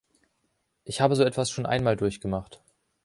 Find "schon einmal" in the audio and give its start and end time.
1.51-1.95